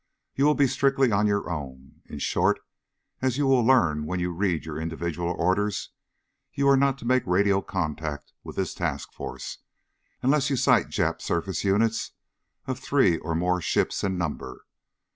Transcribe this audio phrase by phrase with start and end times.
[0.33, 2.01] You will be strictly on your own.
[2.07, 2.59] In short,
[3.21, 5.91] as you will learn when you read your individual orders,
[6.55, 9.59] you are not to make radio contact with this task force
[10.23, 12.13] unless you sight Jap surface units
[12.65, 14.65] of three or more ships in number.